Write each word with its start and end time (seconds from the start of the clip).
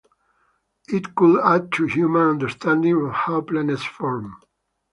It 0.87 1.13
could 1.13 1.39
add 1.43 1.71
to 1.73 1.85
human 1.85 2.23
understanding 2.23 3.05
of 3.05 3.11
how 3.13 3.41
planets 3.41 3.83
form. 3.83 4.35